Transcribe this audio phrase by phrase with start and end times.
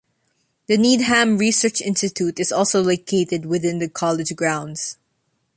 [0.65, 4.97] The Needham Research Institute is also located within the college grounds.